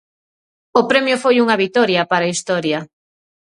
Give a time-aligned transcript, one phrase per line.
[0.79, 2.79] O premio foi unha vitoria para a historia.